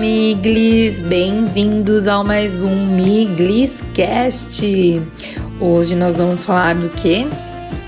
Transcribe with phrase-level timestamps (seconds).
[0.00, 1.02] Olá, Miglis!
[1.02, 4.62] Bem-vindos ao mais um Migliscast.
[5.60, 7.26] Hoje nós vamos falar do quê?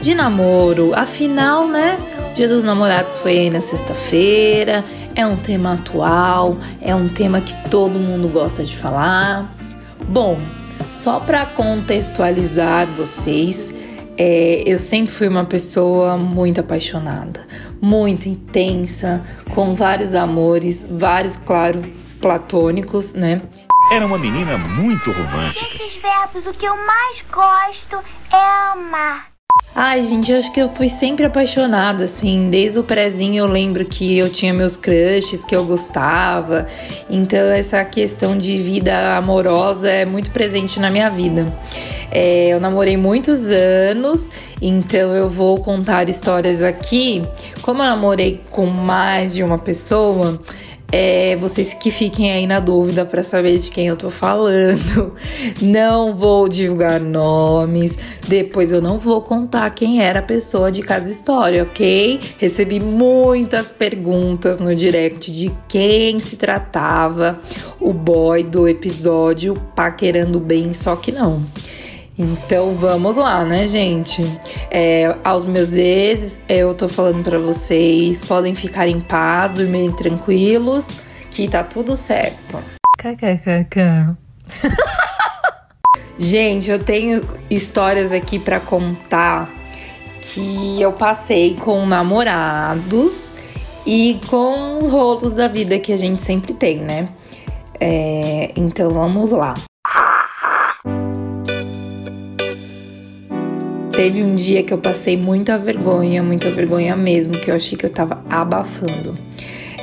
[0.02, 0.92] De namoro.
[0.94, 1.98] Afinal, né?
[2.30, 4.84] O Dia dos Namorados foi aí na sexta-feira.
[5.14, 9.50] É um tema atual, é um tema que todo mundo gosta de falar.
[10.06, 10.38] Bom,
[10.90, 13.72] só para contextualizar vocês,
[14.18, 17.40] é, eu sempre fui uma pessoa muito apaixonada,
[17.80, 19.22] muito intensa,
[19.54, 21.80] com vários amores, vários, claro,
[22.22, 23.42] platônicos, né?
[23.90, 25.60] Era uma menina muito romântica.
[25.60, 27.98] Esses verbos, o que eu mais gosto
[28.32, 29.32] é amar.
[29.74, 32.48] Ai, gente, eu acho que eu fui sempre apaixonada, assim.
[32.48, 36.66] Desde o prézinho eu lembro que eu tinha meus crushes que eu gostava.
[37.10, 41.52] Então, essa questão de vida amorosa é muito presente na minha vida.
[42.10, 47.22] É, eu namorei muitos anos, então eu vou contar histórias aqui.
[47.62, 50.38] Como eu namorei com mais de uma pessoa,
[50.92, 55.14] é, vocês que fiquem aí na dúvida para saber de quem eu tô falando.
[55.62, 57.96] Não vou divulgar nomes,
[58.28, 62.20] depois eu não vou contar quem era a pessoa de cada história, ok?
[62.38, 67.40] Recebi muitas perguntas no direct de quem se tratava
[67.80, 71.42] o boy do episódio Paquerando Bem, só que não.
[72.22, 74.22] Então vamos lá, né, gente?
[74.70, 80.88] É, aos meus exes, eu tô falando para vocês, podem ficar em paz, dormirem tranquilos,
[81.32, 82.62] que tá tudo certo.
[82.96, 84.16] KKKK.
[86.16, 89.52] gente, eu tenho histórias aqui para contar
[90.20, 93.32] que eu passei com namorados
[93.84, 97.08] e com os rolos da vida que a gente sempre tem, né?
[97.80, 99.54] É, então vamos lá.
[104.02, 107.86] Teve um dia que eu passei muita vergonha, muita vergonha mesmo, que eu achei que
[107.86, 109.14] eu tava abafando.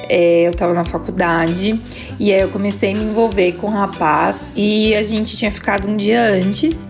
[0.09, 1.79] É, eu tava na faculdade
[2.19, 5.87] e aí eu comecei a me envolver com um rapaz e a gente tinha ficado
[5.87, 6.85] um dia antes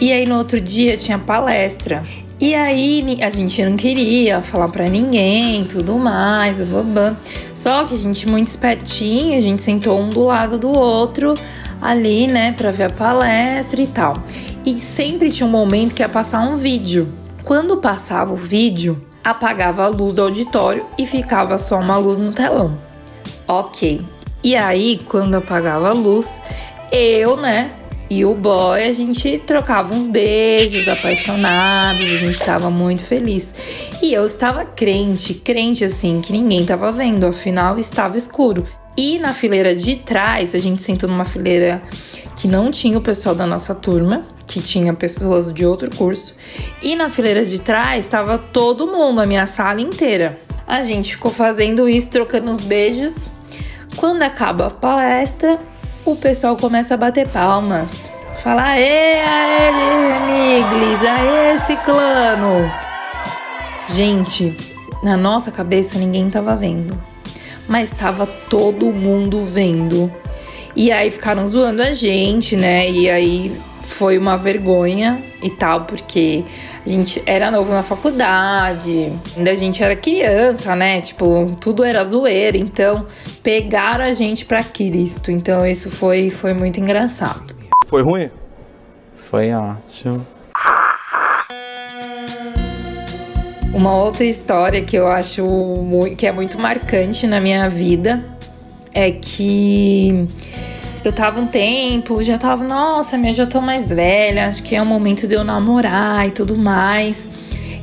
[0.00, 2.02] e aí no outro dia tinha palestra.
[2.40, 7.16] E aí a gente não queria falar para ninguém, tudo mais, babá.
[7.54, 11.34] Só que a gente muito espertinho, a gente sentou um do lado do outro
[11.80, 14.20] ali, né, para ver a palestra e tal
[14.64, 17.08] e sempre tinha um momento que ia passar um vídeo.
[17.44, 22.32] Quando passava o vídeo, apagava a luz do auditório e ficava só uma luz no
[22.32, 22.76] telão.
[23.46, 24.04] Ok.
[24.42, 26.40] E aí, quando apagava a luz,
[26.90, 27.72] eu, né,
[28.10, 33.54] e o boy, a gente trocava uns beijos apaixonados, a gente estava muito feliz.
[34.02, 38.66] E eu estava crente, crente assim, que ninguém estava vendo, afinal estava escuro.
[38.96, 41.82] E na fileira de trás, a gente sentou numa fileira
[42.36, 46.34] que não tinha o pessoal da nossa turma, que tinha pessoas de outro curso.
[46.82, 50.38] E na fileira de trás estava todo mundo, a minha sala inteira.
[50.66, 53.30] A gente ficou fazendo isso, trocando uns beijos.
[53.96, 55.58] Quando acaba a palestra,
[56.04, 58.10] o pessoal começa a bater palmas.
[58.42, 59.70] Fala, aê, aê,
[60.26, 62.70] Miglis, aê, ciclano.
[63.88, 64.56] Gente,
[65.02, 67.11] na nossa cabeça ninguém tava vendo.
[67.72, 70.12] Mas tava todo mundo vendo.
[70.76, 72.90] E aí ficaram zoando a gente, né?
[72.90, 73.50] E aí
[73.84, 76.44] foi uma vergonha e tal, porque
[76.84, 81.00] a gente era novo na faculdade, ainda a gente era criança, né?
[81.00, 83.06] Tipo, tudo era zoeira, então
[83.42, 85.30] pegaram a gente para Cristo.
[85.30, 87.56] Então isso foi, foi muito engraçado.
[87.86, 88.30] Foi ruim?
[89.14, 90.26] Foi ótimo.
[93.72, 95.42] Uma outra história que eu acho
[96.18, 98.22] que é muito marcante na minha vida
[98.92, 100.26] é que
[101.02, 104.82] eu tava um tempo, já tava, nossa, minha, já tô mais velha, acho que é
[104.82, 107.28] o momento de eu namorar e tudo mais.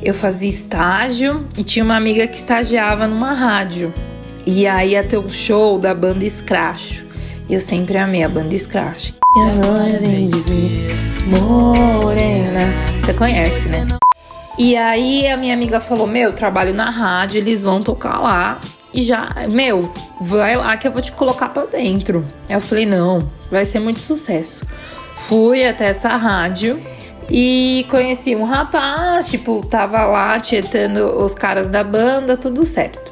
[0.00, 3.92] Eu fazia estágio e tinha uma amiga que estagiava numa rádio.
[4.46, 7.02] E aí ia ter um show da banda Scratch.
[7.48, 9.10] E eu sempre amei a banda Scratch.
[9.10, 10.96] E agora vem dizer,
[11.26, 12.72] Morena.
[13.02, 13.86] Você conhece, né?
[14.58, 18.60] E aí a minha amiga falou: Meu, eu trabalho na rádio, eles vão tocar lá
[18.92, 22.26] e já, meu, vai lá que eu vou te colocar para dentro.
[22.48, 24.66] Aí eu falei, não, vai ser muito sucesso.
[25.14, 26.80] Fui até essa rádio
[27.30, 33.09] e conheci um rapaz, tipo, tava lá tietando os caras da banda, tudo certo.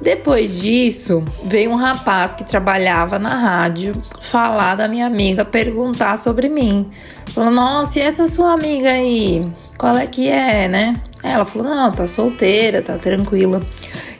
[0.00, 6.48] Depois disso, veio um rapaz que trabalhava na rádio falar da minha amiga, perguntar sobre
[6.48, 6.88] mim.
[7.34, 9.46] Falou: Nossa, e essa sua amiga aí?
[9.76, 10.94] Qual é que é, né?
[11.22, 13.60] Ela falou: Não, tá solteira, tá tranquila.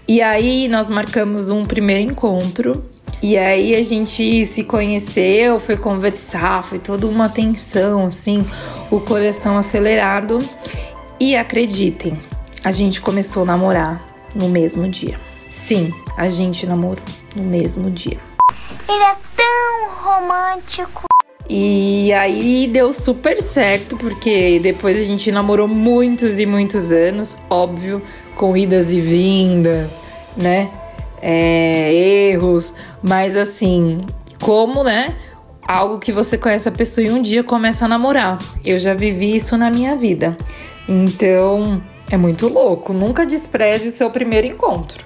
[0.06, 2.82] E aí nós marcamos um primeiro encontro
[3.20, 8.44] E aí a gente se conheceu, foi conversar, foi toda uma tensão, assim,
[8.90, 10.38] o coração acelerado.
[11.20, 12.18] E acreditem,
[12.64, 15.18] a gente começou a namorar no mesmo dia.
[15.50, 17.04] Sim, a gente namorou
[17.34, 18.18] no mesmo dia.
[18.88, 21.08] Ele é tão romântico.
[21.48, 28.02] E aí deu super certo, porque depois a gente namorou muitos e muitos anos, óbvio,
[28.36, 29.94] com idas e vindas,
[30.36, 30.70] né?
[31.22, 31.92] É,
[32.30, 34.06] erros, mas assim,
[34.42, 35.16] como, né?
[35.66, 38.38] Algo que você conhece a pessoa e um dia começa a namorar.
[38.64, 40.36] Eu já vivi isso na minha vida.
[40.86, 42.92] Então, é muito louco.
[42.92, 45.02] Nunca despreze o seu primeiro encontro.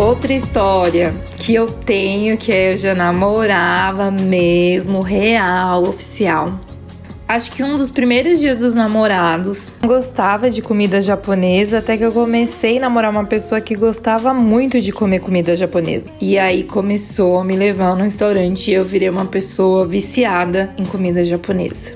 [0.00, 6.58] Outra história que eu tenho que eu já namorava mesmo, real, oficial.
[7.28, 12.12] Acho que um dos primeiros dias dos namorados, gostava de comida japonesa, até que eu
[12.12, 16.10] comecei a namorar uma pessoa que gostava muito de comer comida japonesa.
[16.18, 20.84] E aí começou a me levar no restaurante e eu virei uma pessoa viciada em
[20.86, 21.92] comida japonesa.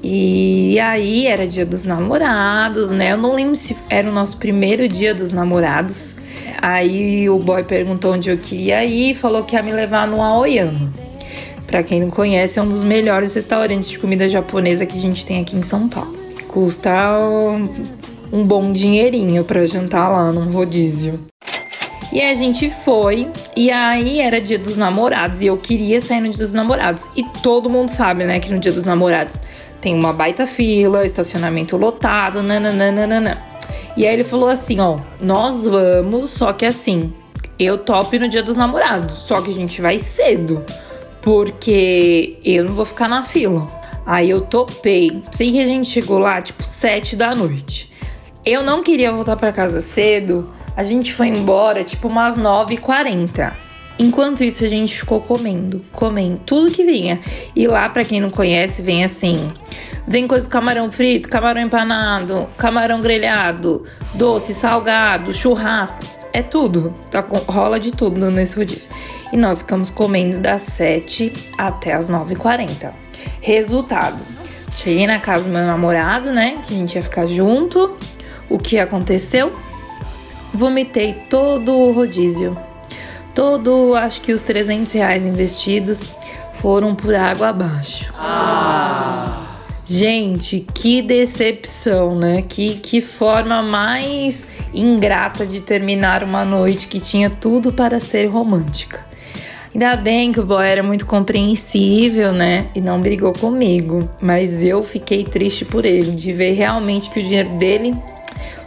[0.00, 3.10] E aí era dia dos namorados, né?
[3.10, 6.14] Eu não lembro se era o nosso primeiro dia dos namorados.
[6.60, 10.22] Aí o boy perguntou onde eu queria ir e falou que ia me levar no
[10.22, 10.92] Aoyama.
[11.66, 15.26] Para quem não conhece, é um dos melhores restaurantes de comida japonesa que a gente
[15.26, 16.16] tem aqui em São Paulo.
[16.48, 16.90] Custa
[18.32, 21.14] um, bom dinheirinho para jantar lá num rodízio.
[22.10, 26.30] E a gente foi, e aí era dia dos namorados, e eu queria sair no
[26.30, 27.06] dia dos namorados.
[27.14, 29.38] E todo mundo sabe, né, que no dia dos namorados
[29.78, 33.57] tem uma baita fila, estacionamento lotado, nananana.
[33.96, 37.12] E aí ele falou assim: ó, nós vamos, só que assim,
[37.58, 40.64] eu topo no dia dos namorados, só que a gente vai cedo
[41.28, 43.68] porque eu não vou ficar na fila.
[44.06, 45.22] Aí eu topei.
[45.30, 47.92] Sei que a gente chegou lá, tipo, sete da noite.
[48.44, 50.50] Eu não queria voltar para casa cedo.
[50.74, 53.52] A gente foi embora, tipo, umas 9h40.
[53.98, 57.20] Enquanto isso, a gente ficou comendo, comendo tudo que vinha.
[57.54, 59.52] E lá, para quem não conhece, vem assim:
[60.06, 63.84] vem coisa camarão frito, camarão empanado, camarão grelhado,
[64.14, 66.94] doce, salgado, churrasco é tudo.
[67.10, 68.90] Tá, rola de tudo nesse rodízio.
[69.32, 72.92] E nós ficamos comendo das 7 até as 9h40.
[73.40, 74.18] Resultado:
[74.72, 76.62] cheguei na casa do meu namorado, né?
[76.66, 77.96] Que a gente ia ficar junto.
[78.48, 79.54] O que aconteceu?
[80.54, 82.56] Vomitei todo o rodízio.
[83.38, 86.10] Todo, acho que os 300 reais investidos
[86.54, 88.12] foram por água abaixo.
[88.18, 89.44] Ah.
[89.86, 92.42] Gente, que decepção, né?
[92.42, 99.06] Que, que forma mais ingrata de terminar uma noite que tinha tudo para ser romântica.
[99.72, 102.66] Ainda bem que o boy era muito compreensível, né?
[102.74, 104.10] E não brigou comigo.
[104.20, 107.94] Mas eu fiquei triste por ele, de ver realmente que o dinheiro dele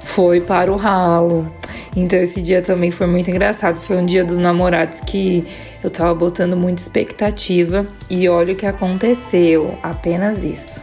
[0.01, 1.51] foi para o ralo.
[1.95, 3.79] Então esse dia também foi muito engraçado.
[3.79, 5.47] Foi um dia dos namorados que
[5.83, 9.77] eu tava botando muita expectativa e olha o que aconteceu.
[9.81, 10.81] Apenas isso.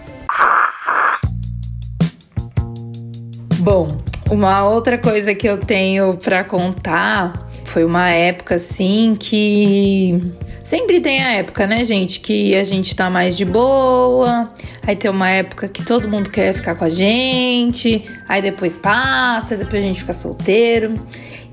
[3.60, 3.86] Bom,
[4.30, 7.32] uma outra coisa que eu tenho para contar
[7.64, 10.18] foi uma época assim que
[10.68, 14.52] sempre tem a época, né, gente, que a gente tá mais de boa.
[14.86, 19.56] Aí tem uma época que todo mundo quer ficar com a gente, aí depois passa,
[19.56, 20.92] depois a gente fica solteiro.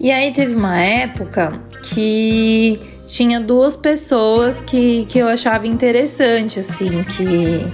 [0.02, 1.54] E aí teve uma época
[1.94, 7.66] que tinha duas pessoas que, que eu achava interessante, assim, que,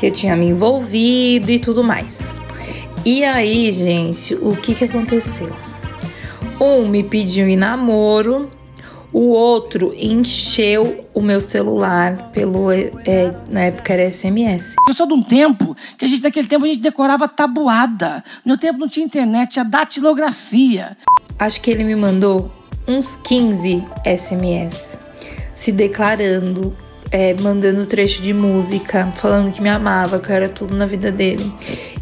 [0.00, 2.18] que eu tinha me envolvido e tudo mais.
[3.04, 5.52] E aí, gente, o que que aconteceu?
[6.60, 8.50] Um me pediu em namoro,
[9.12, 12.72] o outro encheu o meu celular pelo.
[12.72, 14.74] É, na época era SMS.
[14.88, 18.24] Eu sou de um tempo que a gente, naquele tempo, a gente decorava tabuada.
[18.44, 20.96] No meu tempo não tinha internet, tinha datilografia.
[21.38, 22.50] Acho que ele me mandou
[22.86, 24.98] uns 15 SMS
[25.54, 26.72] se declarando
[27.12, 31.12] é, mandando trecho de música, falando que me amava, que eu era tudo na vida
[31.12, 31.44] dele.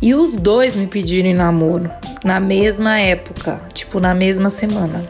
[0.00, 1.90] E os dois me pediram em namoro,
[2.24, 5.02] na mesma época, tipo, na mesma semana.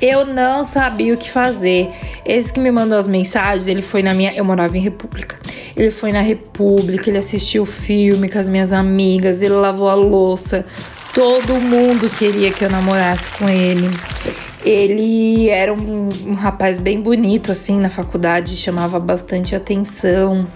[0.00, 1.90] Eu não sabia o que fazer.
[2.24, 4.32] Esse que me mandou as mensagens, ele foi na minha.
[4.32, 5.36] Eu morava em República.
[5.76, 9.94] Ele foi na República, ele assistiu o filme com as minhas amigas, ele lavou a
[9.94, 10.64] louça.
[11.14, 13.88] Todo mundo queria que eu namorasse com ele.
[14.64, 20.46] Ele era um, um rapaz bem bonito, assim, na faculdade, chamava bastante atenção.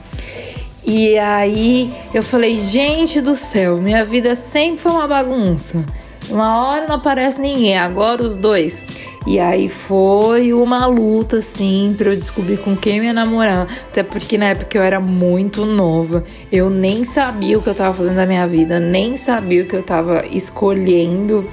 [0.85, 5.85] E aí eu falei, gente do céu, minha vida sempre foi uma bagunça.
[6.29, 8.85] Uma hora não aparece ninguém, agora os dois.
[9.27, 13.69] E aí foi uma luta, assim, pra eu descobrir com quem eu ia namorar.
[13.89, 16.25] Até porque na época eu era muito nova.
[16.51, 19.77] Eu nem sabia o que eu tava fazendo da minha vida, nem sabia o que
[19.77, 21.49] eu tava escolhendo.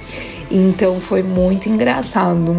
[0.50, 2.58] Então foi muito engraçado.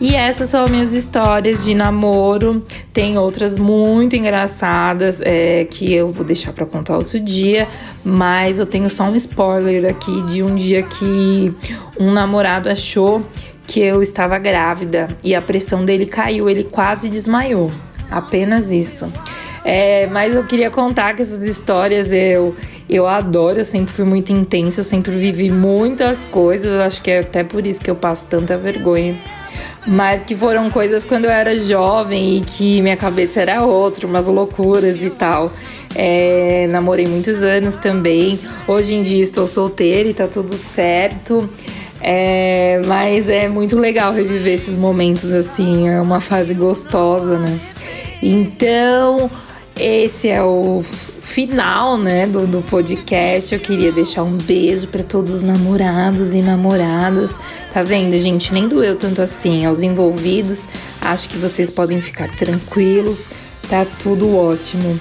[0.00, 2.64] E essas são as minhas histórias de namoro.
[2.90, 7.68] Tem outras muito engraçadas é, que eu vou deixar para contar outro dia,
[8.02, 11.54] mas eu tenho só um spoiler aqui de um dia que
[11.98, 13.22] um namorado achou
[13.66, 17.70] que eu estava grávida e a pressão dele caiu, ele quase desmaiou.
[18.10, 19.12] Apenas isso.
[19.62, 22.56] É, mas eu queria contar que essas histórias eu,
[22.88, 27.18] eu adoro, eu sempre fui muito intensa, eu sempre vivi muitas coisas, acho que é
[27.18, 29.14] até por isso que eu passo tanta vergonha
[29.86, 34.26] mas que foram coisas quando eu era jovem e que minha cabeça era outra, umas
[34.26, 35.52] loucuras e tal.
[35.94, 38.38] É, namorei muitos anos também.
[38.68, 41.48] Hoje em dia estou solteira e tá tudo certo.
[42.02, 47.60] É, mas é muito legal reviver esses momentos assim, é uma fase gostosa, né?
[48.22, 49.30] Então,
[49.80, 53.54] esse é o final, né, do, do podcast.
[53.54, 57.38] Eu queria deixar um beijo para todos os namorados e namoradas.
[57.72, 58.52] Tá vendo, gente?
[58.52, 59.64] Nem doeu tanto assim.
[59.64, 60.66] Aos envolvidos,
[61.00, 63.28] acho que vocês podem ficar tranquilos.
[63.68, 64.98] Tá tudo ótimo.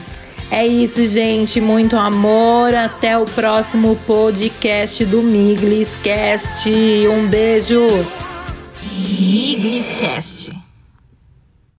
[0.51, 1.61] É isso, gente.
[1.61, 2.73] Muito amor.
[2.73, 6.69] Até o próximo podcast do Migliscast.
[7.07, 7.87] Um beijo.
[8.83, 10.58] Migliscast.